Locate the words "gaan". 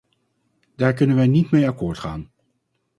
1.97-2.31